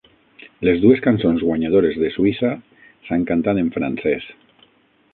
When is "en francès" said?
3.67-4.31